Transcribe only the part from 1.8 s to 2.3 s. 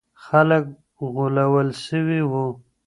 سوي